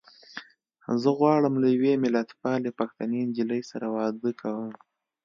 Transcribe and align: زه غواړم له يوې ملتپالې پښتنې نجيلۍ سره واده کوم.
زه 1.01 1.09
غواړم 1.19 1.53
له 1.61 1.67
يوې 1.75 1.93
ملتپالې 2.05 2.71
پښتنې 2.79 3.19
نجيلۍ 3.29 3.61
سره 3.71 3.85
واده 3.95 4.31
کوم. 4.41 4.71